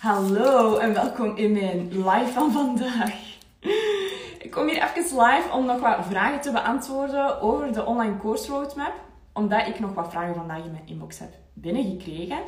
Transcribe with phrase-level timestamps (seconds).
[0.00, 3.38] Hallo en welkom in mijn live van vandaag.
[4.38, 8.52] Ik kom hier even live om nog wat vragen te beantwoorden over de online course
[8.52, 8.92] roadmap.
[9.32, 12.38] Omdat ik nog wat vragen vandaag in mijn inbox heb binnengekregen.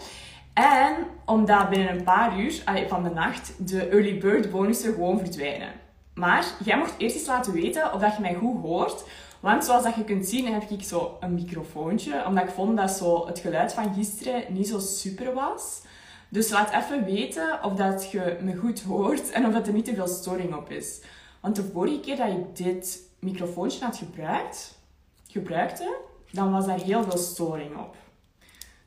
[0.52, 0.94] En
[1.24, 5.72] omdat binnen een paar uur van de nacht de early bird bonussen gewoon verdwijnen.
[6.14, 9.04] Maar jij mocht eerst eens laten weten of dat je mij goed hoort.
[9.40, 12.24] Want zoals dat je kunt zien heb ik zo een microfoontje.
[12.26, 15.80] Omdat ik vond dat zo het geluid van gisteren niet zo super was.
[16.32, 19.84] Dus laat even weten of dat je me goed hoort en of dat er niet
[19.84, 21.00] te veel storing op is.
[21.40, 24.78] Want de vorige keer dat ik dit microfoontje had gebruikt,
[25.26, 25.96] gebruikte,
[26.30, 27.96] dan was daar heel veel storing op.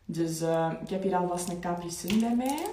[0.05, 2.66] Dus uh, ik heb hier alvast een Capri Sun bij mij.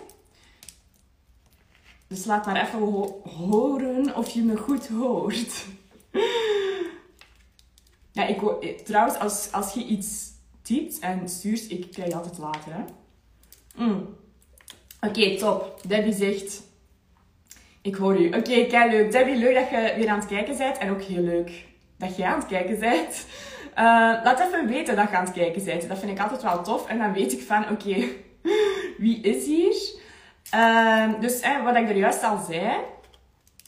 [2.06, 5.66] Dus laat maar even ho horen of je me goed hoort.
[8.12, 10.30] ja, ik, eh, trouwens, als, als je iets
[10.62, 12.72] typt en stuurt, ik krijg altijd later.
[12.72, 12.84] Hè.
[13.84, 14.20] Mm.
[15.06, 15.80] Oké, top.
[15.86, 16.62] Debbie zegt...
[17.82, 18.26] Ik hoor u.
[18.26, 19.12] Oké, okay, kijk leuk.
[19.12, 20.78] Debbie, leuk dat je weer aan het kijken bent.
[20.78, 21.64] En ook heel leuk
[21.98, 23.26] dat jij aan het kijken bent.
[23.70, 23.84] Uh,
[24.24, 25.88] laat even weten dat je aan het kijken bent.
[25.88, 26.88] Dat vind ik altijd wel tof.
[26.88, 28.04] En dan weet ik van, oké,
[29.04, 29.74] wie is hier?
[30.54, 32.76] Uh, dus wat ik er juist al zei.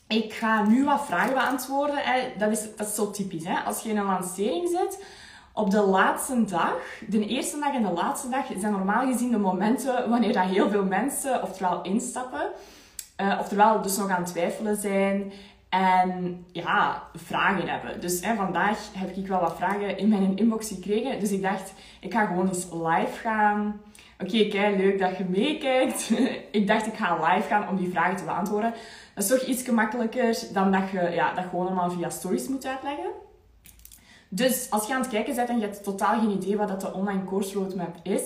[0.08, 1.98] Ik ga nu wat vragen beantwoorden.
[2.38, 3.44] Dat, is, dat is zo typisch.
[3.44, 3.58] Hè?
[3.58, 5.04] Als je in een lancering zit
[5.55, 6.77] op de laatste dag,
[7.08, 10.70] de eerste dag en de laatste dag, zijn normaal gezien de momenten wanneer dat heel
[10.70, 12.50] veel mensen oftewel instappen,
[13.20, 15.32] uh, oftewel dus nog aan het twijfelen zijn
[15.69, 18.00] en ja, vragen hebben.
[18.00, 21.20] Dus hè, vandaag heb ik wel wat vragen in mijn inbox gekregen.
[21.20, 23.80] Dus ik dacht, ik ga gewoon eens live gaan.
[24.20, 26.10] Oké, okay, kijk, leuk dat je meekijkt.
[26.50, 28.75] ik dacht, ik ga live gaan om die vragen te beantwoorden.
[29.14, 32.66] Dat is toch iets gemakkelijker dan dat je ja, dat gewoon allemaal via stories moet
[32.66, 33.10] uitleggen.
[34.28, 36.80] Dus als je aan het kijken bent en je hebt totaal geen idee wat dat
[36.80, 38.22] de online course roadmap is,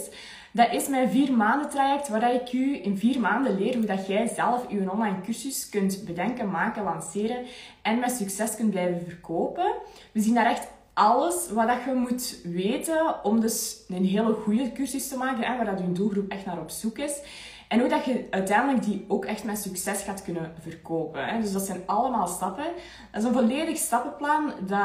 [0.52, 4.06] dat is mijn vier maanden traject waar ik u in vier maanden leer hoe dat
[4.06, 7.44] jij zelf je online cursus kunt bedenken, maken, lanceren
[7.82, 9.74] en met succes kunt blijven verkopen.
[10.12, 14.72] We zien daar echt alles wat dat je moet weten om dus een hele goede
[14.72, 17.20] cursus te maken, waar dat je doelgroep echt naar op zoek is.
[17.68, 21.26] En hoe dat je uiteindelijk die ook echt met succes gaat kunnen verkopen.
[21.26, 21.40] Hè.
[21.40, 22.64] Dus dat zijn allemaal stappen.
[23.12, 24.78] Dat is een volledig stappenplan dat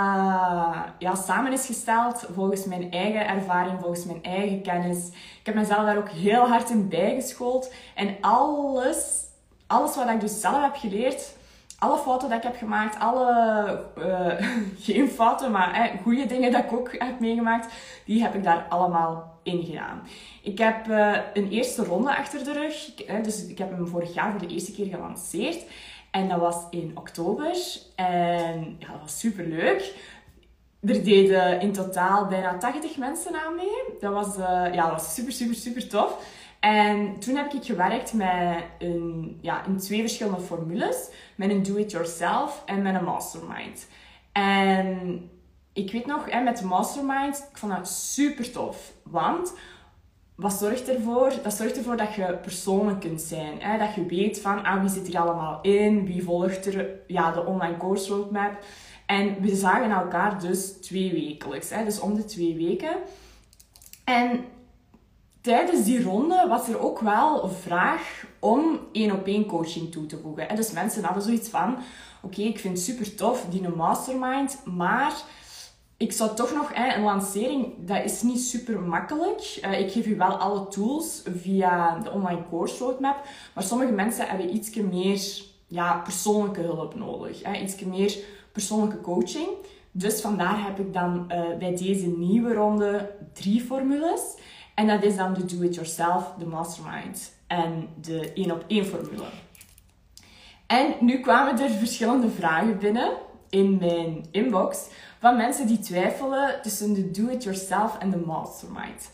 [0.98, 5.08] ja, samen is gesteld volgens mijn eigen ervaring, volgens mijn eigen kennis.
[5.40, 7.74] Ik heb mezelf daar ook heel hard in bijgeschoold.
[7.96, 9.26] En alles,
[9.68, 11.36] alles wat ik dus zelf heb geleerd,
[11.84, 14.48] alle fouten die ik heb gemaakt, alle, uh,
[14.86, 17.74] geen fouten, maar eh, goede dingen dat ik ook heb meegemaakt,
[18.06, 20.02] die heb ik daar allemaal in gedaan.
[20.42, 24.32] Ik heb uh, een eerste ronde achter de rug, dus ik heb hem vorig jaar
[24.32, 25.66] voor de eerste keer gelanceerd.
[26.12, 27.58] En dat was in oktober.
[27.96, 29.94] En dat was super leuk.
[30.82, 34.00] Er deden in totaal bijna 80 mensen aan mee.
[34.00, 34.36] Dat was,
[34.74, 36.18] ja, dat was super, super, super tof.
[36.64, 41.10] En toen heb ik gewerkt met een, ja, in twee verschillende formules.
[41.36, 43.88] Met een do-it-yourself en met een mastermind.
[44.32, 45.30] En
[45.74, 48.94] ik weet nog, hè, met de mastermind, ik vond dat super tof.
[49.04, 49.54] Want
[50.36, 51.34] wat zorgt ervoor?
[51.44, 53.62] Dat zorgt ervoor dat je persoonlijk kunt zijn.
[53.62, 53.78] Hè?
[53.78, 57.46] Dat je weet van ah, wie zit hier allemaal in, wie volgt er ja, de
[57.46, 58.64] online course roadmap.
[59.06, 61.70] En we zagen elkaar dus twee wekelijks.
[61.70, 61.84] Hè?
[61.84, 62.96] Dus om de twee weken.
[64.04, 64.46] En
[65.44, 70.06] tijdens die ronde was er ook wel een vraag om één op één coaching toe
[70.06, 70.50] te voegen.
[70.50, 71.78] En dus mensen hadden zoiets van:
[72.22, 75.14] oké, ik vind het super tof, die mastermind, maar
[75.98, 79.60] ik zou toch nog, een lancering, dat is niet super makkelijk.
[79.66, 84.28] Uh, ik geef u wel alle tools via de online course roadmap, maar sommige mensen
[84.28, 85.22] hebben iets meer
[85.68, 87.62] ja, persoonlijke hulp nodig.
[87.62, 88.18] Iets meer
[88.52, 89.48] persoonlijke coaching.
[89.92, 94.22] Dus vandaar heb ik dan uh, bij deze nieuwe ronde drie formules.
[94.74, 99.26] En dat is dan de do-it-yourself, de mastermind en de één op één formule.
[100.68, 103.12] En nu kwamen er verschillende vragen binnen
[103.50, 104.88] in mijn inbox
[105.20, 109.12] van mensen die twijfelen tussen de do-it-yourself en de mastermind.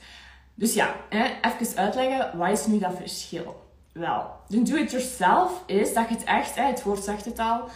[0.56, 0.96] Dus ja,
[1.42, 3.68] even uitleggen, wat is nu dat verschil?
[3.92, 7.70] Wel, de do-it-yourself is dat je het echt, het woord zegt het al,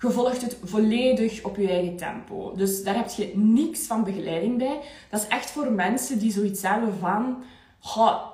[0.00, 2.52] je volgt het volledig op je eigen tempo.
[2.56, 4.80] Dus daar heb je niks van begeleiding bij.
[5.10, 7.42] Dat is echt voor mensen die zoiets hebben van...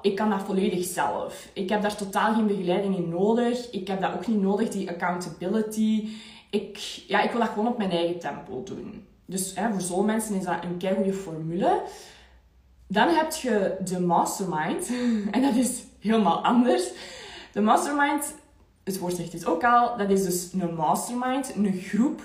[0.02, 1.48] ik kan dat volledig zelf.
[1.52, 3.70] Ik heb daar totaal geen begeleiding in nodig.
[3.70, 6.08] Ik heb dat ook niet nodig, die accountability.
[6.50, 9.06] Ik, ja, ik wil dat gewoon op mijn eigen tempo doen.
[9.24, 11.82] Dus hè, voor zo'n mensen is dat een goede formule.
[12.88, 14.90] Dan heb je de mastermind.
[15.34, 16.90] En dat is helemaal anders.
[17.52, 18.34] De mastermind
[18.86, 22.22] het woord zegt het ook al, dat is dus een mastermind, een groep.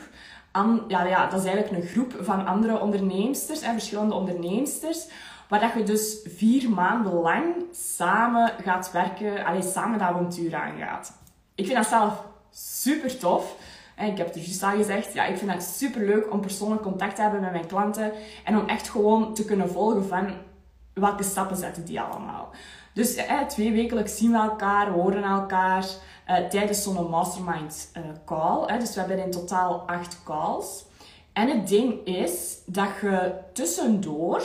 [0.87, 5.07] ja, ja, dat is eigenlijk een groep van andere onderneemsters, en verschillende onderneemsters,
[5.47, 11.13] waar dat je dus vier maanden lang samen gaat werken, alleen samen dat avontuur aangaat.
[11.55, 13.55] Ik vind dat zelf super tof.
[13.97, 16.81] Ik heb het er juist al gezegd, ja, ik vind het super leuk om persoonlijk
[16.81, 18.11] contact te hebben met mijn klanten
[18.43, 20.33] en om echt gewoon te kunnen volgen van
[20.93, 22.49] welke stappen zetten die allemaal.
[22.93, 23.17] Dus
[23.47, 25.85] twee wekelijks zien we elkaar, horen elkaar
[26.31, 28.63] uh, tijdens zo'n mastermind uh, call.
[28.65, 28.79] Hè.
[28.79, 30.85] Dus we hebben in totaal acht calls.
[31.33, 34.43] En het ding is dat je tussendoor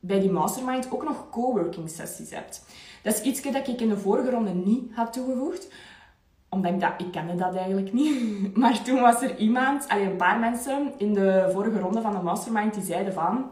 [0.00, 2.64] bij die mastermind ook nog coworking sessies hebt.
[3.02, 5.68] Dat is iets dat ik in de vorige ronde niet had toegevoegd.
[6.48, 8.16] Omdat ik dat, ik kende dat eigenlijk niet.
[8.56, 12.22] Maar toen was er iemand, alleen een paar mensen in de vorige ronde van de
[12.22, 13.50] mastermind die zeiden van...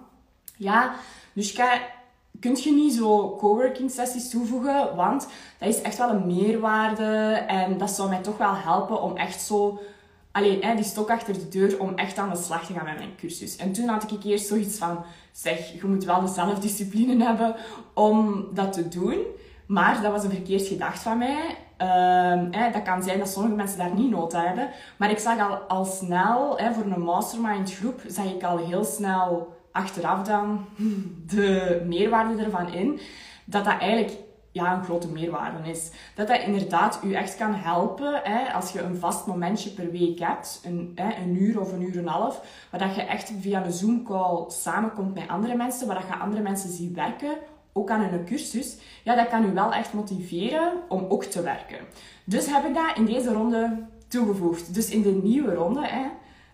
[0.56, 0.94] Ja,
[1.32, 1.52] dus
[2.41, 5.29] kun je niet zo coworking sessies toevoegen, want
[5.59, 9.43] dat is echt wel een meerwaarde en dat zou mij toch wel helpen om echt
[9.43, 9.81] zo
[10.33, 12.99] alleen hè, die stok achter de deur om echt aan de slag te gaan met
[12.99, 13.56] mijn cursus.
[13.56, 17.55] En toen had ik eerst zoiets van, zeg, je moet wel de zelfdiscipline hebben
[17.94, 19.19] om dat te doen.
[19.67, 21.56] Maar dat was een verkeerd gedacht van mij.
[22.50, 24.71] Hè, dat kan zijn dat sommige mensen daar niet nood aan hebben.
[24.97, 29.56] Maar ik zag al, al snel, voor een mastermind groep, zag ik al heel snel
[29.76, 30.64] achteraf dan
[31.34, 33.00] de meerwaarde ervan in.
[33.44, 34.12] Dat dat eigenlijk
[34.52, 35.90] ja, een grote meerwaarde is.
[36.14, 40.19] Dat dat inderdaad u echt kan helpen hè, als je een vast momentje per week
[40.19, 42.40] hebt, een, hè, een uur of een uur en een half,
[42.70, 46.43] waar dat je echt via een Zoom-call samenkomt met andere mensen, waar dat je andere
[46.43, 47.37] mensen ziet werken,
[47.73, 51.78] ook aan een cursus, ja, dat kan u wel echt motiveren om ook te werken.
[52.25, 54.75] Dus heb ik dat in deze ronde toegevoegd.
[54.75, 56.06] Dus in de nieuwe ronde, hè,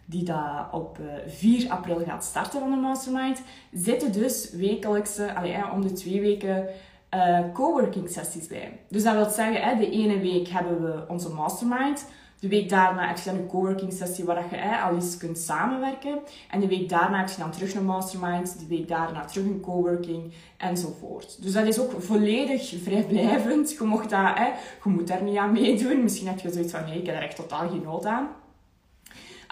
[0.04, 5.70] die dat op 4 eh, april gaat starten van de Mastermind, zitten dus wekelijkse, allee,
[5.72, 6.68] om de twee weken
[7.14, 8.80] uh, coworking sessies bij.
[8.88, 12.06] Dus dat wil zeggen, hè, de ene week hebben we onze mastermind.
[12.40, 16.18] De week daarna heb je een coworking sessie waar je hè, al eens kunt samenwerken.
[16.50, 18.58] En de week daarna heb je dan terug een mastermind.
[18.58, 21.42] De week daarna terug een coworking enzovoort.
[21.42, 23.72] Dus dat is ook volledig vrijblijvend.
[23.72, 24.46] Je, mocht dat, hè,
[24.84, 26.02] je moet daar niet aan meedoen.
[26.02, 28.28] Misschien heb je zoiets van, nee, ik heb er echt totaal geen nood aan.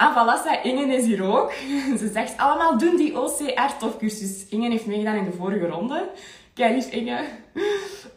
[0.01, 1.53] Ah, voilà, Ingen is hier ook.
[1.99, 4.47] Ze zegt allemaal doen die OCR-tofcursus.
[4.49, 6.09] Ingen heeft meegedaan in de vorige ronde.
[6.55, 7.19] Kijk lief Inge.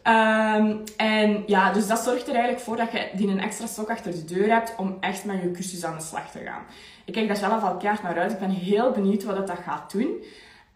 [0.04, 3.90] Um, en ja, dus dat zorgt er eigenlijk voor dat je die een extra stok
[3.90, 6.62] achter de deur hebt om echt met je cursus aan de slag te gaan.
[7.04, 8.32] Ik kijk daar zelf al keihard naar uit.
[8.32, 10.24] Ik ben heel benieuwd wat dat gaat doen.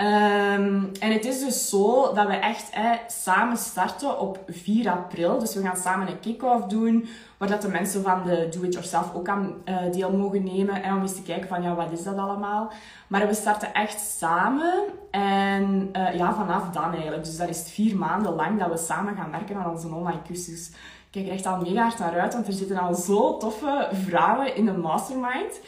[0.01, 2.71] Um, en het is dus zo dat we echt
[3.07, 5.39] samen starten op 4 april.
[5.39, 9.29] Dus we gaan samen een kick-off doen, waar dat de mensen van de Do-It-Yourself ook
[9.29, 10.83] aan uh, deel mogen nemen.
[10.83, 12.73] En om eens te kijken van, ja, wat is dat allemaal?
[13.09, 14.85] Maar we starten echt samen.
[15.11, 17.25] En uh, ja, vanaf dan eigenlijk.
[17.25, 20.69] Dus dat is vier maanden lang dat we samen gaan werken aan onze online cursus.
[20.69, 20.75] Ik
[21.11, 24.57] kijk er echt al mega hard naar uit, want er zitten al zo toffe vrouwen
[24.57, 25.61] in de mastermind.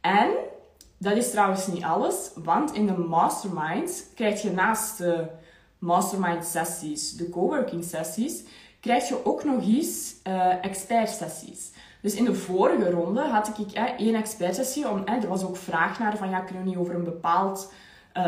[0.00, 0.30] En
[1.02, 5.26] dat is trouwens niet alles, want in de mastermind krijg je naast de
[5.78, 8.42] mastermind sessies, de coworking sessies,
[8.80, 11.70] krijg je ook nog eens uh, expert sessies.
[12.00, 15.44] Dus in de vorige ronde had ik eh, één expert sessie, om, eh, er was
[15.44, 17.72] ook vraag naar van ja, kunnen we niet over een bepaald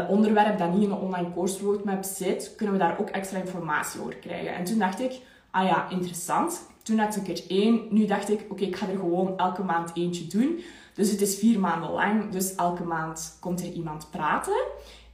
[0.09, 4.01] onderwerp dat niet in een online course roadmap zit, kunnen we daar ook extra informatie
[4.01, 4.55] over krijgen.
[4.55, 5.21] En toen dacht ik,
[5.51, 6.69] ah ja, interessant.
[6.83, 9.91] Toen had ik er één, nu dacht ik, oké, ik ga er gewoon elke maand
[9.95, 10.61] eentje doen.
[10.95, 14.63] Dus het is vier maanden lang, dus elke maand komt er iemand praten.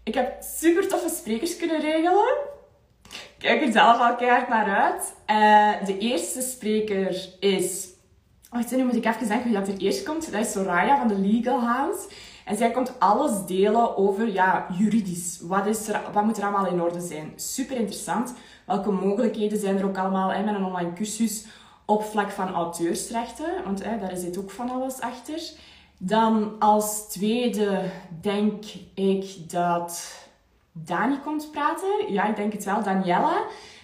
[0.03, 2.37] Ik heb super toffe sprekers kunnen regelen.
[3.39, 5.15] Kijk er zelf al keihard naar uit.
[5.27, 7.89] Uh, de eerste spreker is...
[8.51, 10.33] Wacht, nu moet ik even zeggen wie dat er eerst komt.
[10.33, 12.09] Dat is Soraya van de Legal House.
[12.45, 15.41] En zij komt alles delen over ja, juridisch.
[15.43, 17.33] Wat, is er, wat moet er allemaal in orde zijn?
[17.37, 18.35] Super interessant.
[18.67, 21.47] Welke mogelijkheden zijn er ook allemaal hè, met een online cursus
[21.91, 23.65] op vlak van auteursrechten?
[23.65, 25.41] Want daar zit ook van alles achter.
[25.99, 27.83] Dan als tweede
[28.21, 30.15] denk ik dat
[30.73, 32.13] Dani komt praten.
[32.13, 32.83] Ja, ik denk het wel.
[32.83, 33.43] Daniela.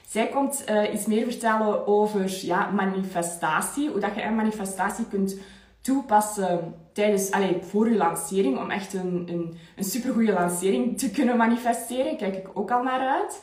[0.09, 3.91] Zij komt uh, iets meer vertellen over ja, manifestatie.
[3.91, 5.37] Hoe dat je een manifestatie kunt
[5.81, 8.59] toepassen tijdens, allez, voor je lancering.
[8.59, 12.17] Om echt een, een, een supergoeie lancering te kunnen manifesteren.
[12.17, 13.43] Kijk ik ook al naar uit.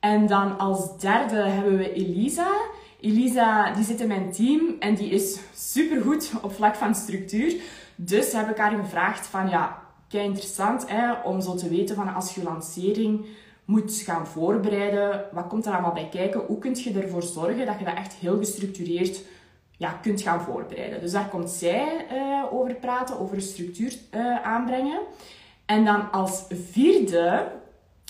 [0.00, 2.50] En dan als derde hebben we Elisa.
[3.00, 7.54] Elisa die zit in mijn team en die is supergoed op vlak van structuur.
[7.94, 12.14] Dus heb ik haar gevraagd van ja, kei interessant hè, om zo te weten van
[12.14, 13.26] als je lancering
[13.64, 16.40] moet gaan voorbereiden, wat komt er allemaal bij kijken?
[16.40, 19.22] Hoe kun je ervoor zorgen dat je dat echt heel gestructureerd
[19.76, 21.00] ja, kunt gaan voorbereiden?
[21.00, 24.98] Dus daar komt zij uh, over praten, over structuur uh, aanbrengen.
[25.66, 27.46] En dan als vierde,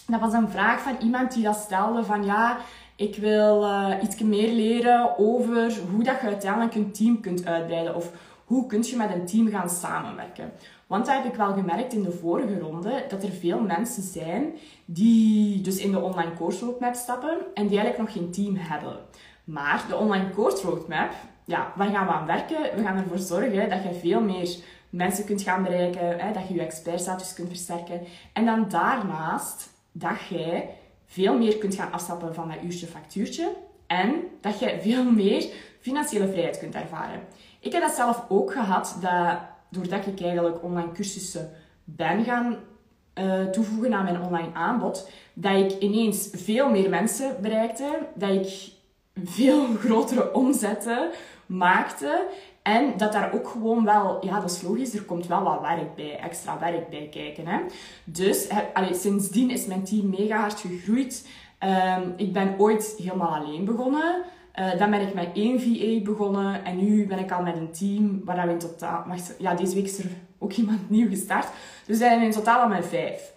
[0.06, 2.58] dat was een vraag van iemand die dat stelde van ja,
[3.00, 7.94] ik wil uh, iets meer leren over hoe dat je uiteindelijk een team kunt uitbreiden
[7.94, 8.12] of
[8.44, 10.52] hoe kun je met een team gaan samenwerken.
[10.86, 14.52] Want dat heb ik wel gemerkt in de vorige ronde, dat er veel mensen zijn
[14.84, 18.96] die dus in de online course roadmap stappen en die eigenlijk nog geen team hebben.
[19.44, 21.12] Maar de online course roadmap,
[21.44, 22.76] ja, waar gaan we aan werken?
[22.76, 24.56] We gaan ervoor zorgen dat je veel meer
[24.90, 28.00] mensen kunt gaan bereiken, hè, dat je je expertstatus kunt versterken.
[28.32, 30.78] En dan daarnaast dat jij
[31.10, 33.52] veel meer kunt gaan afstappen van dat uurtje factuurtje
[33.86, 35.46] en dat je veel meer
[35.80, 37.20] financiële vrijheid kunt ervaren.
[37.60, 39.38] Ik heb dat zelf ook gehad, dat
[39.68, 41.50] doordat ik eigenlijk online cursussen
[41.84, 42.56] ben gaan
[43.14, 48.72] uh, toevoegen aan mijn online aanbod, dat ik ineens veel meer mensen bereikte, dat ik
[49.24, 51.10] veel grotere omzetten
[51.46, 52.26] maakte
[52.62, 55.94] en dat daar ook gewoon wel, ja, dat is logisch, er komt wel wat werk
[55.94, 57.46] bij, extra werk bij kijken.
[57.46, 57.58] Hè.
[58.04, 61.28] Dus allee, sindsdien is mijn team mega hard gegroeid.
[61.58, 64.22] Ehm, ik ben ooit helemaal alleen begonnen.
[64.58, 67.72] Uh, dan ben ik met één VA begonnen en nu ben ik al met een
[67.72, 69.04] team waar we in totaal...
[69.38, 71.46] Ja, deze week is er ook iemand nieuw gestart.
[71.86, 73.32] Dus we zijn in totaal al met vijf.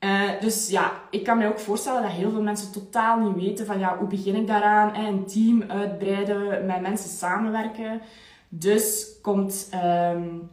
[0.00, 3.66] Uh, dus ja, ik kan me ook voorstellen dat heel veel mensen totaal niet weten
[3.66, 4.94] van ja, hoe begin ik daaraan?
[4.94, 8.00] Een team uitbreiden, met mensen samenwerken.
[8.48, 10.50] Dus komt um,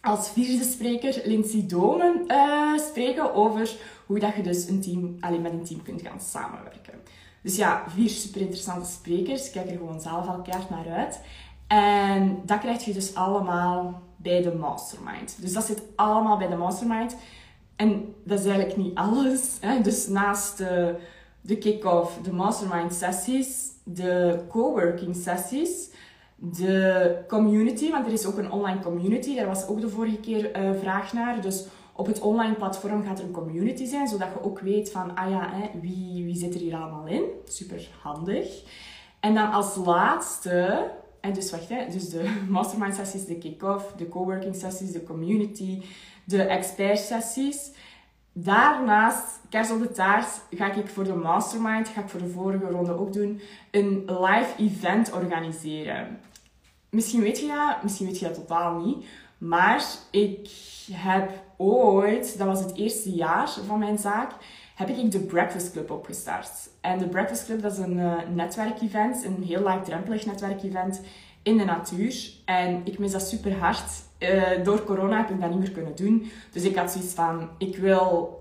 [0.00, 5.42] als vierde spreker Lindsay Domen uh, spreken over hoe dat je dus een team, alleen
[5.42, 6.94] met een team kunt gaan samenwerken.
[7.42, 9.50] Dus ja, vier super interessante sprekers.
[9.50, 11.20] Kijk er gewoon zelf al keihard naar uit.
[11.66, 15.36] En dat krijg je dus allemaal bij de mastermind.
[15.40, 17.16] Dus dat zit allemaal bij de mastermind.
[17.76, 19.56] En dat is eigenlijk niet alles.
[19.60, 19.80] Hè.
[19.80, 20.96] Dus naast de,
[21.40, 25.90] de kick-off, de mastermind sessies, de coworking sessies,
[26.40, 29.36] de community, want er is ook een online community.
[29.36, 31.40] Daar was ook de vorige keer uh, vraag naar.
[31.40, 35.16] Dus op het online platform gaat er een community zijn, zodat je ook weet van,
[35.16, 37.22] ah ja, hè, wie, wie zit er hier allemaal in?
[37.44, 38.62] Super handig.
[39.20, 44.08] En dan als laatste, en dus wacht, hè, dus de mastermind sessies, de kick-off, de
[44.08, 45.82] coworking sessies, de community,
[46.24, 47.70] de expert sessies.
[48.32, 52.64] Daarnaast, kers op de taart, ga ik voor de mastermind, ga ik voor de vorige
[52.64, 56.18] ronde ook doen, een live event organiseren.
[56.90, 59.04] Misschien weet je dat, misschien weet je dat totaal niet.
[59.38, 60.50] Maar ik
[60.92, 64.32] heb ooit, dat was het eerste jaar van mijn zaak,
[64.74, 66.50] heb ik de Breakfast Club opgestart.
[66.80, 71.00] En de Breakfast Club dat is een uh, netwerkevent, een heel laagdrempelig netwerkevent
[71.42, 72.30] in de natuur.
[72.44, 73.90] En ik mis dat super hard.
[74.18, 76.30] Uh, door corona heb ik dat niet meer kunnen doen.
[76.52, 78.38] Dus ik had zoiets van, ik wil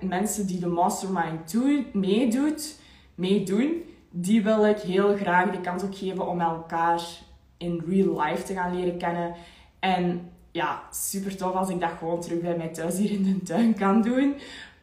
[0.00, 2.78] mensen die de mastermind doen, meedoet,
[3.14, 7.02] meedoen, die wil ik heel graag de kans ook geven om elkaar
[7.64, 9.34] in real life te gaan leren kennen.
[9.78, 13.42] En ja, super tof als ik dat gewoon terug bij mij thuis hier in de
[13.42, 14.34] tuin kan doen.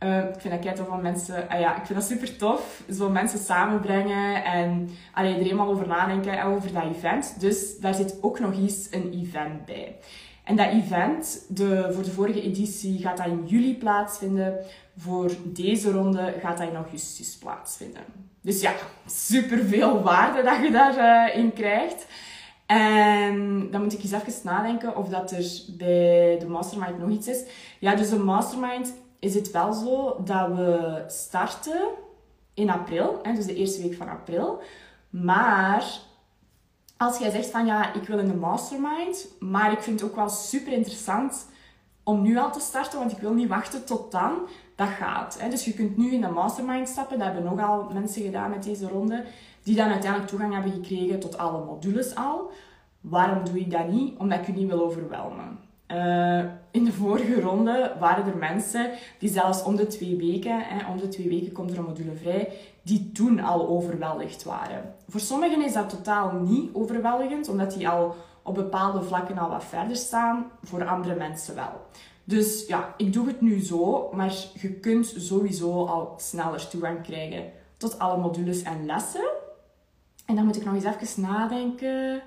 [0.03, 1.47] Uh, ik vind dat kei tof van mensen...
[1.51, 2.83] Uh, ja, ik vind dat super tof.
[2.91, 7.39] Zo mensen samenbrengen en allee, er eenmaal over nadenken over dat event.
[7.39, 9.95] Dus daar zit ook nog eens een event bij.
[10.43, 14.55] En dat event, de, voor de vorige editie, gaat dat in juli plaatsvinden.
[14.97, 18.03] Voor deze ronde gaat dat in augustus plaatsvinden.
[18.41, 18.73] Dus ja,
[19.05, 22.05] super veel waarde dat je daarin uh, krijgt.
[22.71, 27.27] En dan moet ik eens even nadenken of dat er bij de mastermind nog iets
[27.27, 27.43] is.
[27.79, 31.81] Ja, dus de mastermind is het wel zo dat we starten
[32.53, 34.61] in april, dus de eerste week van april.
[35.09, 35.85] Maar
[36.97, 40.15] als jij zegt van ja, ik wil in de mastermind, maar ik vind het ook
[40.15, 41.45] wel super interessant
[42.03, 44.31] om nu al te starten, want ik wil niet wachten tot dan,
[44.85, 45.37] dat gaat.
[45.39, 45.49] Hè.
[45.49, 48.87] Dus je kunt nu in de mastermind stappen, dat hebben nogal mensen gedaan met deze
[48.87, 49.23] ronde,
[49.63, 52.51] die dan uiteindelijk toegang hebben gekregen tot alle modules al.
[53.01, 54.17] Waarom doe ik dat niet?
[54.17, 55.59] Omdat ik je niet wil overwelmen.
[55.87, 60.91] Uh, in de vorige ronde waren er mensen die zelfs om de twee weken, hè,
[60.91, 64.95] om de twee weken komt er een module vrij, die toen al overweldigd waren.
[65.07, 69.63] Voor sommigen is dat totaal niet overweldigend, omdat die al op bepaalde vlakken al wat
[69.63, 70.45] verder staan.
[70.63, 71.81] Voor andere mensen wel.
[72.23, 77.51] Dus ja, ik doe het nu zo, maar je kunt sowieso al sneller toegang krijgen
[77.77, 79.29] tot alle modules en lessen.
[80.25, 82.21] En dan moet ik nog eens even nadenken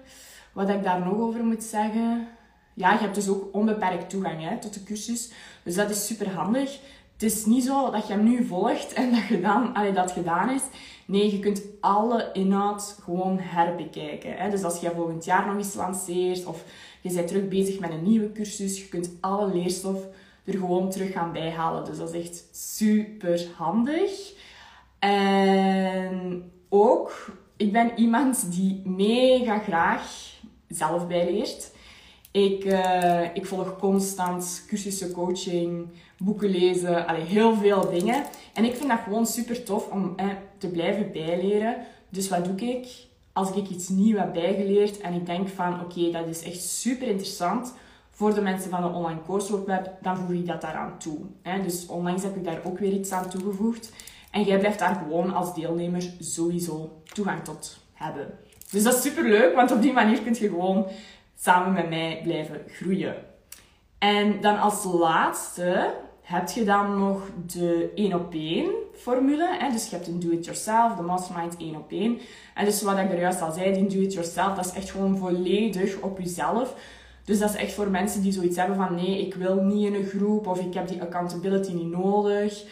[0.53, 2.29] wat ik daar nog over moet zeggen
[2.75, 5.33] ja, je hebt dus ook onbeperkt toegang hè, tot de cursus.
[5.63, 6.79] Dus dat is super handig.
[7.13, 10.13] Het is niet zo dat je hem nu volgt en dat, je dan, allee, dat
[10.13, 10.63] gedaan is.
[11.07, 14.37] Nee, je kunt alle inhoud gewoon herbekijken.
[14.37, 14.51] Hè.
[14.51, 16.65] Dus als je volgend jaar nog eens lanceert of
[17.09, 19.99] je bent terug bezig met een nieuwe cursus, je kunt alle leerstof
[20.45, 21.85] er gewoon terug gaan bijhalen.
[21.85, 24.33] Dus dat is echt super handig.
[24.99, 30.33] En ook, ik ben iemand die mega graag
[30.69, 31.73] zelf bijleert.
[32.31, 35.87] Ik, uh, ik volg constant cursussen, coaching,
[36.19, 38.25] boeken lezen, allee, heel veel dingen.
[38.53, 40.27] En ik vind dat gewoon super tof om eh,
[40.59, 41.77] te blijven bijleren.
[42.09, 42.87] Dus wat doe ik?
[43.35, 47.07] Als ik iets nieuws heb bijgeleerd en ik denk van oké, dat is echt super
[47.07, 47.75] interessant
[48.11, 51.19] voor de mensen van de online coursework dan voeg ik dat daaraan toe.
[51.63, 53.93] Dus onlangs heb ik daar ook weer iets aan toegevoegd.
[54.31, 58.39] En jij blijft daar gewoon als deelnemer sowieso toegang tot hebben.
[58.71, 60.87] Dus dat is super leuk, want op die manier kun je gewoon
[61.39, 63.15] samen met mij blijven groeien.
[63.99, 68.67] En dan als laatste heb je dan nog de 1 op 1
[68.97, 69.57] formule.
[69.59, 69.71] Hè?
[69.71, 72.19] Dus je hebt een do-it-yourself, de mastermind 1 op 1.
[72.55, 76.01] En dus wat ik er juist al zei, die do-it-yourself, dat is echt gewoon volledig
[76.01, 76.75] op jezelf.
[77.25, 79.95] Dus dat is echt voor mensen die zoiets hebben van nee, ik wil niet in
[79.95, 82.65] een groep of ik heb die accountability niet nodig.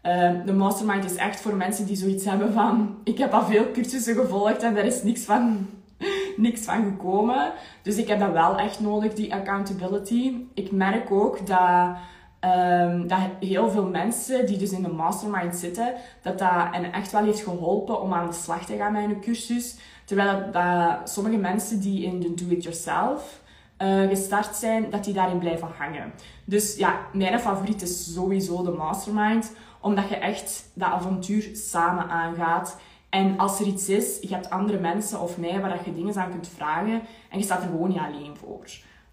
[0.00, 3.70] Ehm, de mastermind is echt voor mensen die zoiets hebben van ik heb al veel
[3.72, 5.66] cursussen gevolgd en er is niks van,
[6.36, 7.52] niks van gekomen.
[7.82, 10.34] Dus ik heb dat wel echt nodig, die accountability.
[10.54, 11.96] Ik merk ook dat
[12.44, 17.12] Um, dat heel veel mensen die dus in de mastermind zitten, dat dat en echt
[17.12, 19.76] wel heeft geholpen om aan de slag te gaan met een cursus.
[20.04, 23.40] Terwijl dat, sommige mensen die in de do-it-yourself
[23.78, 26.12] uh, gestart zijn, dat die daarin blijven hangen.
[26.44, 32.76] Dus ja, mijn favoriet is sowieso de mastermind, omdat je echt dat avontuur samen aangaat.
[33.08, 36.30] En als er iets is, je hebt andere mensen of mij waar je dingen aan
[36.30, 38.64] kunt vragen en je staat er gewoon niet alleen voor.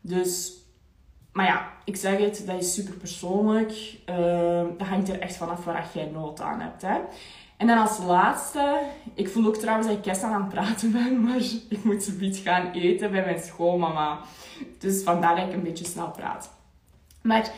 [0.01, 0.51] Dus
[1.37, 3.71] maar ja, ik zeg het, dat is super persoonlijk.
[4.09, 6.81] Uh, dat hangt er echt vanaf waar jij nood aan hebt.
[6.81, 6.97] Hè.
[7.57, 8.79] En dan als laatste,
[9.13, 12.39] ik voel ook trouwens dat ik kerst aan het praten ben, maar ik moet zoiets
[12.39, 14.19] gaan eten bij mijn schoolmama.
[14.79, 16.49] Dus vandaar dat ik een beetje snel praat.
[17.21, 17.49] Maar uh,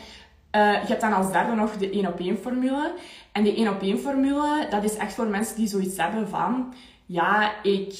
[0.82, 2.94] je hebt dan als derde nog de 1 op 1 formule.
[3.32, 6.74] En die 1 op 1 formule, dat is echt voor mensen die zoiets hebben van,
[7.06, 7.94] ja, ik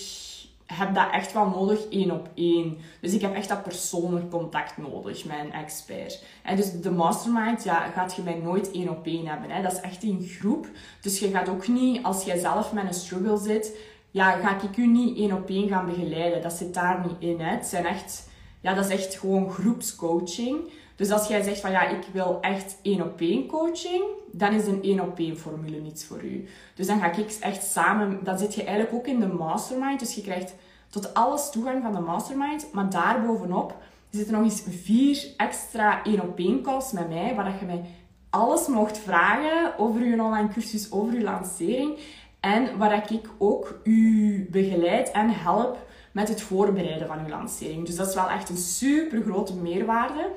[0.75, 2.79] heb dat echt wel nodig één op één.
[3.00, 6.25] Dus ik heb echt dat persoonlijk contact nodig een expert.
[6.43, 9.50] En dus de mastermind, ja, gaat je mij nooit één op één hebben.
[9.50, 9.62] Hè.
[9.62, 10.69] Dat is echt een groep.
[11.00, 13.77] Dus je gaat ook niet, als jij zelf met een struggle zit,
[14.11, 16.43] ja, ga ik u niet één op één gaan begeleiden.
[16.43, 17.41] Dat zit daar niet in.
[17.41, 17.55] Hè.
[17.55, 18.29] Het zijn echt,
[18.61, 20.71] ja, dat is echt gewoon groepscoaching.
[21.00, 24.66] Dus als jij zegt van ja, ik wil echt één op één coaching, dan is
[24.66, 26.49] een één op één formule niets voor u.
[26.75, 30.00] Dus dan ga ik echt samen, dan zit je eigenlijk ook in de mastermind.
[30.00, 30.54] Dus je krijgt
[30.88, 32.73] tot alles toegang van de mastermind.
[32.73, 33.75] Maar daarbovenop
[34.11, 37.84] zitten nog eens vier extra één op één calls met mij, waar je mij
[38.30, 41.99] alles mocht vragen over uw online cursus, over uw lancering.
[42.41, 45.78] En waar ik ook u begeleid en help
[46.13, 47.86] met het voorbereiden van uw lancering.
[47.86, 50.30] Dus dat is wel echt een super grote meerwaarde.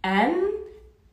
[0.00, 0.32] En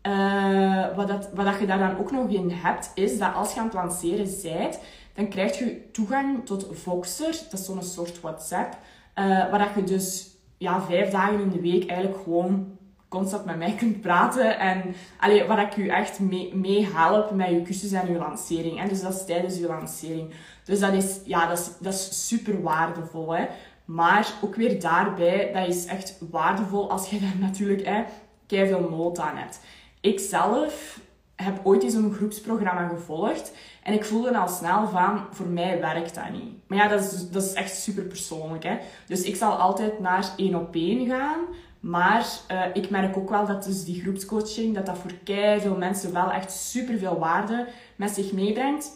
[0.08, 3.54] uh, wat, dat, wat dat je daar dan ook nog in hebt, is dat als
[3.54, 4.80] je aan het lanceren bent,
[5.14, 7.32] dan krijg je toegang tot Voxer.
[7.50, 8.78] Dat is zo'n soort WhatsApp.
[9.16, 13.58] Uh, waar dat je dus ja, vijf dagen in de week eigenlijk gewoon constant met
[13.58, 14.60] mij kunt praten.
[14.60, 18.80] En allee, waar ik je echt mee, mee help met je cursus en je lancering.
[18.80, 20.34] En dus dat is tijdens je lancering.
[20.64, 23.36] Dus dat is, ja, dat is, dat is super waardevol.
[23.36, 23.46] Hè?
[23.86, 28.04] Maar ook weer daarbij, dat is echt waardevol als je daar natuurlijk hè,
[28.48, 29.60] veel nood aan hebt.
[30.02, 31.00] Ik zelf
[31.36, 33.52] heb ooit eens een groepsprogramma gevolgd.
[33.84, 36.54] En ik voelde al snel van, voor mij werkt dat niet.
[36.68, 38.64] Maar ja, dat is, dat is echt super persoonlijk.
[38.64, 38.78] Hè?
[39.08, 41.40] Dus ik zal altijd naar één op één gaan.
[41.80, 45.12] Maar uh, ik merk ook wel dat dus die groepscoaching, dat dat voor
[45.60, 48.92] veel mensen wel echt super veel waarde met zich meebrengt.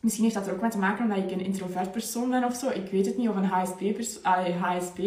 [0.00, 2.54] Misschien heeft dat er ook mee te maken omdat ik een introvert persoon ben of
[2.54, 2.68] zo.
[2.68, 3.80] Ik weet het niet, of een HSP.
[4.60, 4.98] HSP.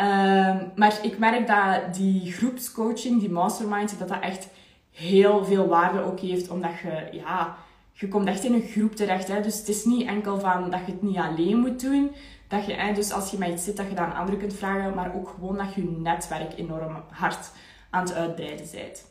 [0.00, 4.48] Uh, maar ik merk dat die groepscoaching, die mastermind, dat dat echt
[4.90, 6.48] heel veel waarde ook heeft.
[6.48, 7.56] Omdat je, ja,
[7.92, 9.28] je komt echt in een groep terecht.
[9.28, 9.40] Hè?
[9.40, 12.10] Dus het is niet enkel van dat je het niet alleen moet doen.
[12.48, 14.94] Dat je, dus als je met iets zit, dat je dat aan anderen kunt vragen.
[14.94, 17.50] Maar ook gewoon dat je je netwerk enorm hard
[17.90, 19.04] aan het uitbreiden bent.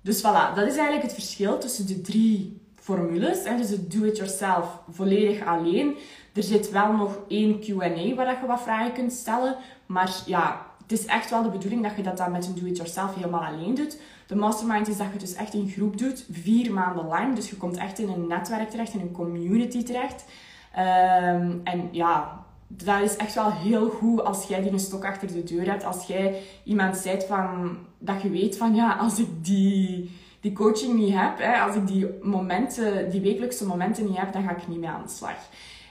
[0.00, 3.44] Dus voilà, dat is eigenlijk het verschil tussen de drie formules.
[3.44, 3.56] Hè?
[3.56, 5.96] Dus het do-it-yourself volledig alleen.
[6.34, 9.56] Er zit wel nog één Q&A waar je wat vragen kunt stellen.
[9.92, 13.14] Maar ja, het is echt wel de bedoeling dat je dat dan met een do-it-yourself
[13.14, 13.98] helemaal alleen doet.
[14.26, 17.34] De mastermind is dat je dus echt in groep doet, vier maanden lang.
[17.34, 20.24] Dus je komt echt in een netwerk terecht, in een community terecht.
[20.78, 25.32] Um, en ja, dat is echt wel heel goed als jij die een stok achter
[25.32, 25.84] de deur hebt.
[25.84, 30.94] Als jij iemand zijt van, dat je weet van, ja, als ik die, die coaching
[30.94, 34.68] niet heb, hè, als ik die momenten, die wekelijkse momenten niet heb, dan ga ik
[34.68, 35.36] niet meer aan de slag.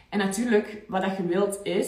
[0.09, 1.87] En natuurlijk, wat je wilt is,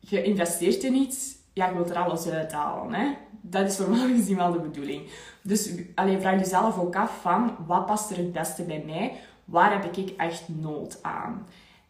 [0.00, 2.94] je investeert in iets, ja, je wilt er alles uithalen.
[2.94, 3.16] Hè?
[3.40, 5.10] Dat is normaal gezien wel de bedoeling.
[5.42, 9.12] Dus alleen vraag jezelf ook af van, wat past er het beste bij mij?
[9.44, 11.46] Waar heb ik echt nood aan?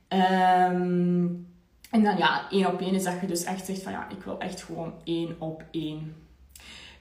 [0.08, 1.26] Ehm,
[1.90, 4.22] en dan ja, één op één is dat je dus echt zegt van ja, ik
[4.22, 6.14] wil echt gewoon één op één.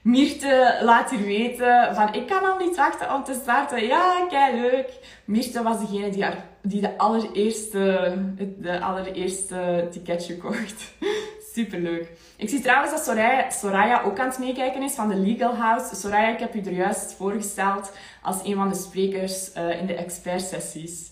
[0.02, 3.86] Mirte laat hier weten van ik kan al niet wachten om te starten.
[3.86, 5.20] Ja, kei leuk.
[5.24, 6.24] Mirte was degene die,
[6.62, 8.14] die de allereerste,
[8.58, 10.92] de allereerste ticketje kocht.
[11.54, 12.10] Superleuk.
[12.36, 15.96] Ik zie trouwens dat Soraya, Soraya ook aan het meekijken is van de Legal House.
[15.96, 17.92] Soraya, ik heb u er juist voorgesteld
[18.22, 21.10] als een van de sprekers uh, in de expertsessies.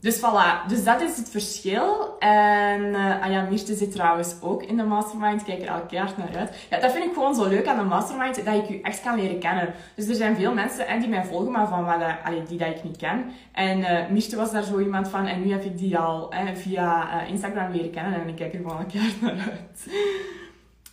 [0.00, 2.16] Dus voilà, dus dat is het verschil.
[2.18, 5.44] En uh, ah ja, Mirte zit trouwens ook in de mastermind.
[5.44, 6.66] Kijk er elke keer naar uit.
[6.70, 9.20] Ja, dat vind ik gewoon zo leuk aan de mastermind, dat ik u echt kan
[9.20, 9.74] leren kennen.
[9.94, 12.68] Dus er zijn veel mensen en die mij volgen, maar van wat, allee, die dat
[12.68, 13.24] ik niet ken.
[13.52, 15.26] En uh, Mirte was daar zo iemand van.
[15.26, 18.20] En nu heb ik die al eh, via Instagram leren kennen.
[18.20, 19.88] En ik kijk er gewoon elke keer naar uit.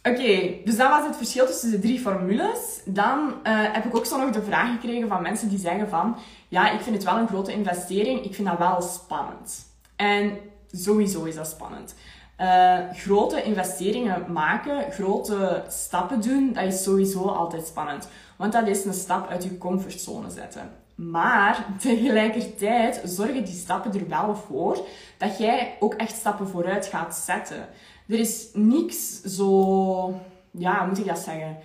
[0.09, 2.81] Oké, dus dat was het verschil tussen de drie formules.
[2.85, 6.17] Dan heb ik ook zo nog de vraag gekregen van mensen die zeggen van
[6.47, 8.23] ja, ik vind het wel een grote investering.
[8.23, 9.65] Ik vind dat wel spannend.
[9.95, 10.37] En
[10.71, 11.95] sowieso is dat spannend.
[12.41, 18.09] Uh, grote investeringen maken, grote stappen doen, dat is sowieso altijd spannend.
[18.35, 20.71] Want dat is een stap uit je comfortzone zetten.
[20.97, 24.85] Maar tegelijkertijd zorgen die stappen er wel voor
[25.17, 27.67] dat jij ook echt stappen vooruit gaat zetten.
[28.07, 31.57] Er is niks zo, ja, moet ik dat zeggen?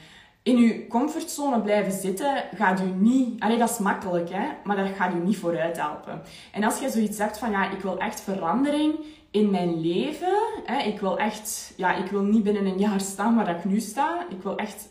[0.42, 3.40] in je comfortzone blijven zitten gaat u niet...
[3.40, 4.49] Allee, dat is makkelijk, hè.
[4.64, 6.23] Maar dat gaat u niet vooruit helpen.
[6.53, 8.95] En als je zoiets hebt van, ja, ik wil echt verandering
[9.31, 10.38] in mijn leven.
[10.64, 11.73] Hè, ik wil echt...
[11.77, 14.27] Ja, ik wil niet binnen een jaar staan waar ik nu sta.
[14.29, 14.88] Ik wil echt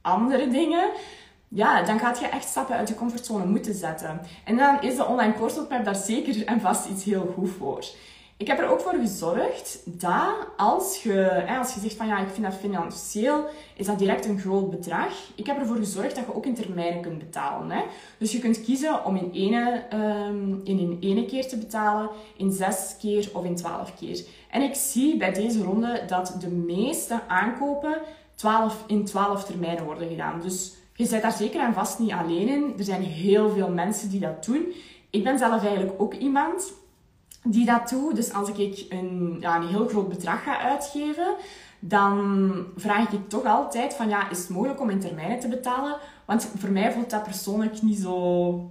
[0.00, 0.90] andere dingen.
[1.54, 4.20] Ja, dan gaat je echt stappen uit je comfortzone moeten zetten.
[4.44, 7.84] En dan is de online course daar zeker en vast iets heel goed voor.
[8.36, 12.28] Ik heb er ook voor gezorgd dat als je, als je zegt van ja, ik
[12.28, 13.44] vind dat financieel,
[13.76, 15.12] is dat direct een groot bedrag.
[15.34, 17.70] Ik heb ervoor gezorgd dat je ook in termijnen kunt betalen.
[17.70, 17.82] Hè?
[18.18, 22.52] Dus je kunt kiezen om in ene, um, in een ene keer te betalen, in
[22.52, 24.24] zes keer of in twaalf keer.
[24.50, 27.98] En ik zie bij deze ronde dat de meeste aankopen
[28.34, 30.40] 12, in twaalf termijnen worden gedaan.
[30.40, 32.74] Dus je bent daar zeker en vast niet alleen in.
[32.78, 34.72] Er zijn heel veel mensen die dat doen.
[35.10, 36.72] Ik ben zelf eigenlijk ook iemand
[37.44, 38.16] die dat doet.
[38.16, 41.34] Dus als ik een, ja, een heel groot bedrag ga uitgeven,
[41.80, 45.96] dan vraag ik toch altijd van ja, is het mogelijk om in termijnen te betalen?
[46.24, 48.70] Want voor mij voelt dat persoonlijk niet zo...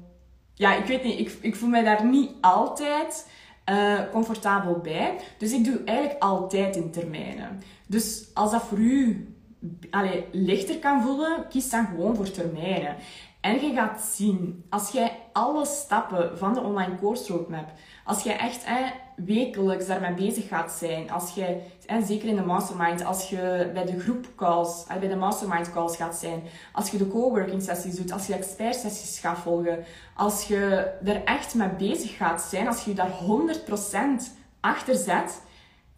[0.53, 3.27] Ja, ik weet niet, ik, ik voel mij daar niet altijd
[3.69, 5.19] uh, comfortabel bij.
[5.37, 7.61] Dus ik doe eigenlijk altijd in termijnen.
[7.87, 9.30] Dus als dat voor u
[9.89, 12.95] allee, lichter kan voelen, kies dan gewoon voor termijnen.
[13.41, 17.69] En je gaat zien, als jij alle stappen van de online course roadmap
[18.05, 18.65] als je echt
[19.15, 21.57] wekelijks daarmee bezig gaat zijn, als je,
[22.03, 26.43] zeker in de mastermind, als je bij de groepcalls, bij de mastermind calls gaat zijn,
[26.73, 29.83] als je de coworking sessies doet, als je expert sessies gaat volgen,
[30.15, 34.23] als je er echt mee bezig gaat zijn, als je daar 100%
[34.59, 35.41] achter zet,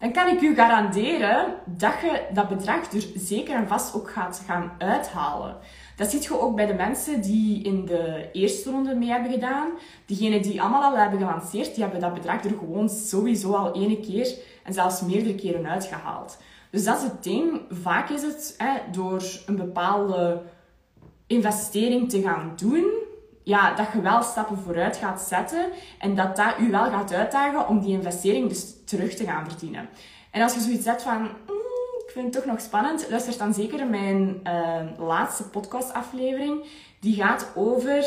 [0.04, 4.42] dan kan ik u garanderen dat je dat bedrag er zeker en vast ook gaat
[4.46, 5.56] gaan uithalen.
[5.96, 9.70] Dat ziet je ook bij de mensen die in de eerste ronde mee hebben gedaan.
[10.06, 14.00] Diegenen die allemaal al hebben gelanceerd, die hebben dat bedrag er gewoon sowieso al ene
[14.00, 16.38] keer en zelfs meerdere keren uitgehaald.
[16.70, 17.60] Dus dat is het ding.
[17.70, 20.42] Vaak is het hè, door een bepaalde
[21.26, 22.84] investering te gaan doen,
[23.44, 25.66] ja, dat je wel stappen vooruit gaat zetten
[25.98, 29.88] en dat dat u wel gaat uitdagen om die investering dus terug te gaan verdienen.
[30.30, 31.28] En als je zoiets hebt van,
[32.14, 33.06] vind het toch nog spannend.
[33.10, 36.64] Luister dan zeker mijn uh, laatste podcastaflevering.
[37.00, 38.04] Die gaat over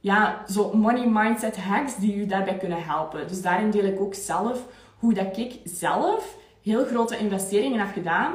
[0.00, 3.28] ja, zo money mindset hacks die u daarbij kunnen helpen.
[3.28, 4.66] Dus daarin deel ik ook zelf
[4.98, 8.32] hoe dat ik zelf heel grote investeringen heb gedaan.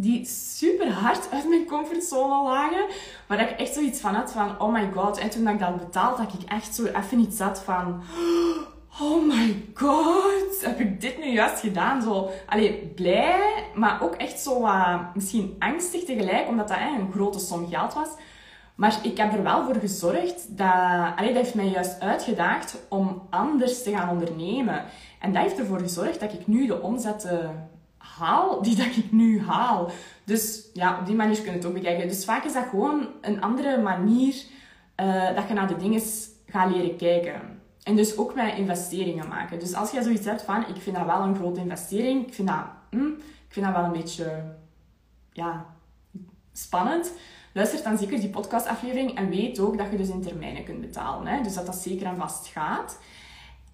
[0.00, 2.86] Die super hard uit mijn comfortzone lagen.
[3.26, 5.18] Waar ik echt zoiets van had van, oh my god.
[5.18, 8.02] En toen ik dat betaald, dat ik echt zo even iets zat van
[9.00, 12.02] oh my god, heb ik dit nu juist gedaan?
[12.02, 17.38] Zo, allee, blij, maar ook echt zo uh, misschien angstig tegelijk, omdat dat een grote
[17.38, 18.08] som geld was.
[18.74, 23.22] Maar ik heb er wel voor gezorgd dat, allee, dat heeft mij juist uitgedaagd om
[23.30, 24.84] anders te gaan ondernemen.
[25.20, 27.68] En dat heeft ervoor gezorgd dat ik nu de omzetten
[28.16, 29.90] haal die dat ik nu haal.
[30.24, 32.08] Dus ja, op die manier kun je het ook bekijken.
[32.08, 34.34] Dus vaak is dat gewoon een andere manier
[35.00, 36.02] uh, dat je naar de dingen
[36.46, 37.60] gaat leren kijken.
[37.82, 39.58] En dus ook met investeringen maken.
[39.58, 42.48] Dus als je zoiets hebt van, ik vind dat wel een grote investering, ik vind
[42.48, 44.42] dat, hm, ik vind dat wel een beetje
[45.32, 45.66] ja,
[46.52, 47.12] spannend,
[47.52, 51.26] luister dan zeker die podcastaflevering en weet ook dat je dus in termijnen kunt betalen.
[51.26, 51.42] Hè?
[51.42, 52.98] Dus dat dat zeker en vast gaat.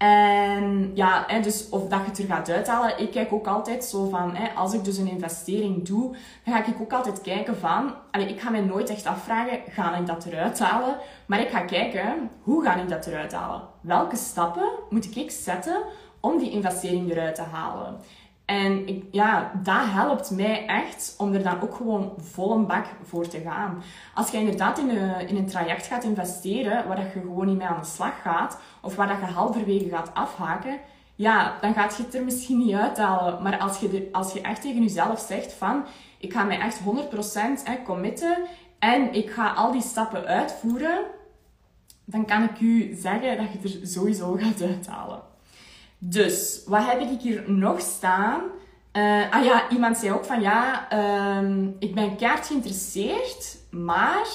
[0.05, 2.99] En ja, dus of dat je het er gaat uithalen.
[2.99, 6.81] Ik kijk ook altijd zo van, als ik dus een investering doe, dan ga ik
[6.81, 7.93] ook altijd kijken van,
[8.27, 10.97] ik ga mij nooit echt afvragen, ga ik dat eruit halen?
[11.25, 13.61] Maar ik ga kijken, hoe ga ik dat eruit halen?
[13.81, 15.83] Welke stappen moet ik zetten
[16.19, 17.97] om die investering eruit te halen?
[18.45, 22.85] En ik, ja, dat helpt mij echt om er dan ook gewoon vol een bak
[23.03, 23.83] voor te gaan.
[24.13, 27.57] Als je inderdaad in een, in een traject gaat investeren waar dat je gewoon niet
[27.57, 30.79] mee aan de slag gaat, of waar dat je halverwege gaat afhaken,
[31.15, 33.43] ja, dan gaat je het er misschien niet uithalen.
[33.43, 35.85] Maar als je, als je echt tegen jezelf zegt van,
[36.17, 36.83] ik ga mij echt 100%
[37.63, 38.37] hè, committen
[38.79, 40.99] en ik ga al die stappen uitvoeren,
[42.05, 45.21] dan kan ik u zeggen dat je er sowieso gaat uithalen.
[45.97, 48.41] Dus, wat heb ik hier nog staan?
[48.93, 54.27] Uh, ah ja, iemand zei ook van ja, uh, ik ben kaart geïnteresseerd, maar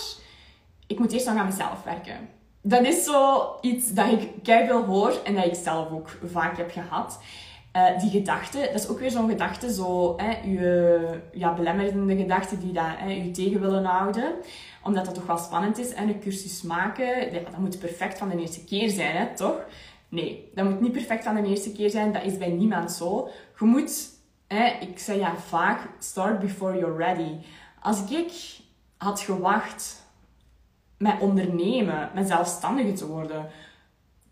[0.86, 2.28] ik moet eerst nog aan mezelf werken.
[2.62, 6.70] Dat is zo iets dat ik veel hoor en dat ik zelf ook vaak heb
[6.70, 7.20] gehad.
[7.76, 12.60] Uh, die gedachte, dat is ook weer zo'n gedachte, zo, hè, je ja, belemmerende gedachten
[12.60, 14.32] die dat, hè, je tegen willen houden.
[14.82, 15.92] Omdat dat toch wel spannend is.
[15.92, 19.60] En een cursus maken, dat, dat moet perfect van de eerste keer zijn, hè, toch?
[20.10, 22.12] Nee, dat moet niet perfect van de eerste keer zijn.
[22.12, 23.28] Dat is bij niemand zo.
[23.58, 24.08] Je moet,
[24.46, 27.36] hè, ik zeg ja vaak, start before you're ready.
[27.80, 28.32] Als ik
[28.96, 30.06] had gewacht
[30.98, 33.46] met ondernemen, met zelfstandige te worden,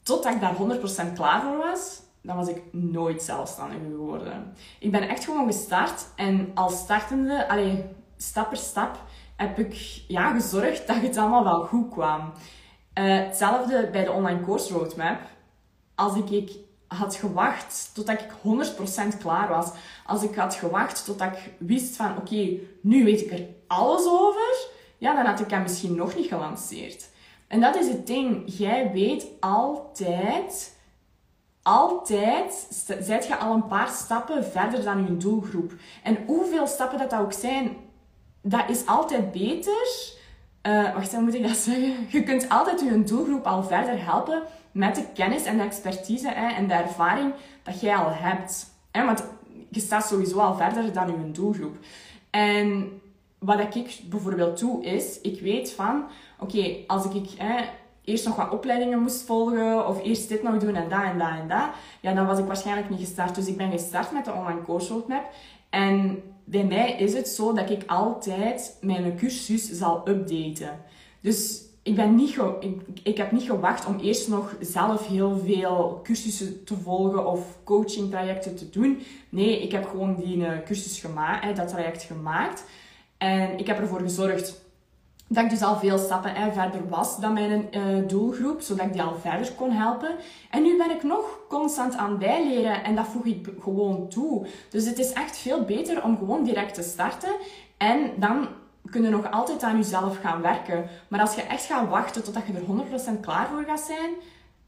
[0.03, 4.55] totdat ik daar 100% klaar voor was, dan was ik nooit zelfstandig geworden.
[4.79, 7.85] Ik ben echt gewoon gestart en als startende, allee,
[8.17, 8.99] stap per stap,
[9.37, 9.75] heb ik
[10.09, 12.21] ja, gezorgd dat het allemaal wel goed kwam.
[12.21, 15.21] Uh, hetzelfde bij de online course roadmap.
[15.99, 16.51] Als ik, ik
[16.87, 18.31] had gewacht totdat ik
[19.15, 19.71] 100% klaar was,
[20.07, 24.69] als ik had gewacht totdat ik wist van oké, nu weet ik er alles over,
[24.99, 27.09] ja, dan had ik hem misschien nog niet gelanceerd.
[27.49, 28.43] En dat is het ding.
[28.47, 30.77] Jij weet altijd
[31.69, 32.67] altijd
[33.01, 35.73] zet je al een paar stappen verder dan je doelgroep.
[36.03, 37.77] En hoeveel stappen dat, ook zijn,
[38.43, 40.17] dat is altijd beter.
[40.63, 42.07] Uh, wacht, hoe moet ik dat zeggen?
[42.09, 44.43] Je kunt altijd je doelgroep al verder helpen
[44.79, 48.67] met de kennis en de expertise hè, en de ervaring dat jij al hebt.
[48.91, 49.05] Hè?
[49.05, 49.25] Want
[49.69, 51.77] je staat sowieso al verder dan je doelgroep.
[52.31, 53.01] En
[53.39, 56.05] wat ik bijvoorbeeld doe, is, ik weet van,
[56.39, 57.29] oké, als ik
[58.05, 61.29] eerst nog wat opleidingen moest volgen of eerst dit nog doen en dat en dat
[61.29, 61.69] en dat,
[62.01, 63.35] ja, dan was ik waarschijnlijk niet gestart.
[63.35, 65.25] Dus ik ben gestart met de online course roadmap.
[65.71, 70.81] En bij mij is het zo dat ik altijd mijn cursus zal updaten.
[71.21, 76.01] Dus ik, ben niet ik, ik heb niet gewacht om eerst nog zelf heel veel
[76.03, 79.03] cursussen te volgen of coaching trajecten te doen.
[79.29, 82.65] Nee, ik heb gewoon die uh, cursus gemaakt, dat traject gemaakt.
[83.19, 84.67] En ik heb ervoor gezorgd
[85.29, 87.69] dat ik dus al veel stappen hè, verder was dan mijn
[88.07, 90.17] doelgroep, zodat ik die al verder kon helpen.
[90.51, 94.47] En nu ben ik nog constant aan bijleren en dat voeg ik gewoon toe.
[94.71, 97.35] Dus het is echt veel beter om gewoon direct te starten
[97.77, 98.49] en dan
[98.93, 100.89] je nog altijd aan jezelf gaan werken.
[101.09, 104.11] Maar als je echt gaat wachten totdat je er 100% klaar voor gaat zijn,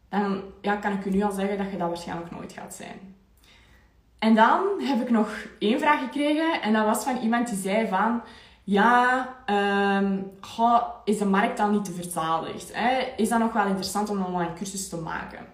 [0.08, 3.14] dan ja, kan ik je nu al zeggen dat je dat waarschijnlijk nooit gaat zijn.
[4.18, 5.28] En dan heb ik nog
[5.58, 8.22] één vraag gekregen en dat was van iemand die zei van
[8.64, 9.28] ja,
[9.98, 10.30] um,
[11.04, 12.70] is de markt dan niet te verzadigd?
[12.72, 13.12] Hè?
[13.16, 15.46] Is dat nog wel interessant om een online cursus te maken?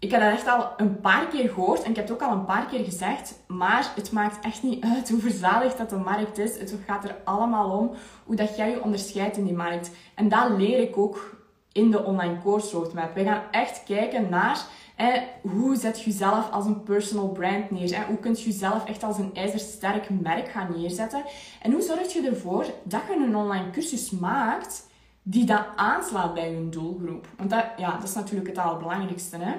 [0.00, 2.32] Ik heb dat echt al een paar keer gehoord en ik heb het ook al
[2.32, 6.38] een paar keer gezegd, maar het maakt echt niet uit hoe verzadigd dat de markt
[6.38, 6.58] is.
[6.58, 7.90] Het gaat er allemaal om
[8.24, 9.90] hoe dat jij je onderscheidt in die markt.
[10.14, 11.36] En dat leer ik ook
[11.72, 13.14] in de online course roadmap.
[13.14, 14.66] We gaan echt kijken naar
[15.42, 18.04] hoe zet je jezelf als een personal brand neer?
[18.06, 21.24] Hoe kun je jezelf echt als een ijzersterk merk gaan neerzetten?
[21.62, 24.88] En hoe zorg je ervoor dat je een online cursus maakt
[25.22, 27.26] die dat aanslaat bij je doelgroep?
[27.36, 29.36] Want dat, ja, dat is natuurlijk het allerbelangrijkste.
[29.36, 29.54] Hè?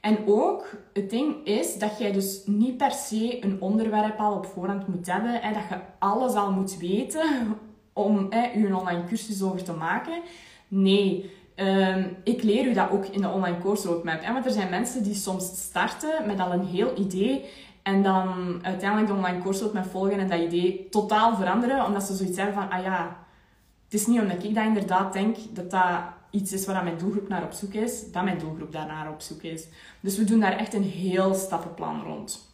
[0.00, 4.46] En ook, het ding is dat jij dus niet per se een onderwerp al op
[4.46, 5.40] voorhand moet hebben.
[5.40, 7.56] Hè, dat je alles al moet weten
[7.92, 10.22] om hè, je online cursus over te maken.
[10.68, 14.24] Nee, Ehm, ik leer u dat ook in de online course roadmap.
[14.24, 14.32] Hè?
[14.32, 17.44] Want er zijn mensen die soms starten met al een heel idee
[17.82, 22.14] en dan uiteindelijk de online course roadmap volgen en dat idee totaal veranderen, omdat ze
[22.14, 23.16] zoiets hebben van, ah ja,
[23.90, 26.00] het is niet omdat ik dat inderdaad denk dat dat
[26.30, 29.42] iets is waar mijn doelgroep naar op zoek is, dat mijn doelgroep daarnaar op zoek
[29.42, 29.66] is.
[30.00, 32.48] Dus we doen daar echt een heel stappenplan rond.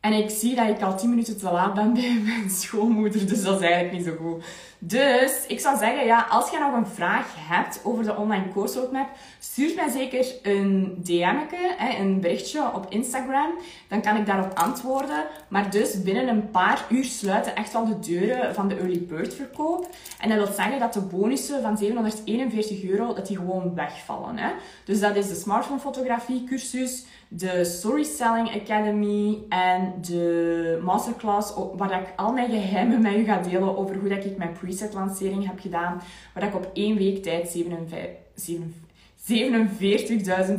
[0.00, 3.42] En ik zie dat ik al 10 minuten te laat ben bij mijn schoonmoeder, dus
[3.42, 4.44] dat is eigenlijk niet zo goed.
[4.86, 8.78] Dus ik zou zeggen, ja, als je nog een vraag hebt over de online course
[8.80, 13.50] roadmap, stuur mij zeker een DM'tje, een berichtje op Instagram.
[13.88, 15.24] Dan kan ik daarop antwoorden.
[15.48, 19.34] Maar dus binnen een paar uur sluiten echt wel de deuren van de early bird
[19.34, 19.88] verkoop.
[20.20, 24.38] En dat wil zeggen dat de bonussen van 741 euro, dat die gewoon wegvallen.
[24.38, 24.50] Hè?
[24.84, 32.00] Dus dat is de smartphone fotografie cursus, de Story Selling Academy en de masterclass waar
[32.00, 35.46] ik al mijn geheimen met u ga delen over hoe dat ik mijn preset lancering
[35.46, 36.02] heb gedaan.
[36.34, 37.58] Waar ik op één week tijd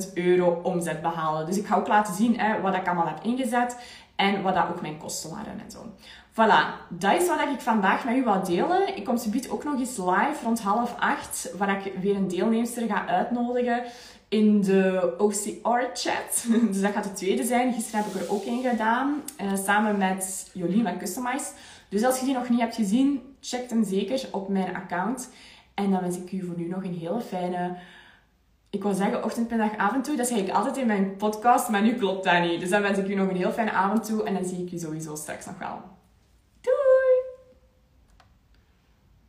[0.07, 1.45] 47.000 euro omzet behaalde.
[1.45, 3.77] Dus ik ga ook laten zien hè, wat ik allemaal heb ingezet.
[4.15, 5.79] En wat dat ook mijn kosten waren en zo.
[6.31, 8.97] Voilà, dat is wat ik vandaag met u wil delen.
[8.97, 12.87] Ik kom zometeen ook nog eens live rond half acht, waar ik weer een deelnemster
[12.87, 13.83] ga uitnodigen
[14.29, 16.45] in de OCR-chat.
[16.71, 17.73] Dus dat gaat de tweede zijn.
[17.73, 21.51] Gisteren heb ik er ook een gedaan, uh, samen met Jolien van Customize.
[21.89, 25.29] Dus als je die nog niet hebt gezien, check hem zeker op mijn account.
[25.73, 27.77] En dan wens ik u voor nu nog een hele fijne
[28.75, 30.15] ik wil zeggen ochtend, middag, avond toe.
[30.15, 32.59] Dat zeg ik altijd in mijn podcast, maar nu klopt dat niet.
[32.59, 34.71] Dus dan wens ik u nog een heel fijne avond toe en dan zie ik
[34.71, 35.81] u sowieso straks nog wel.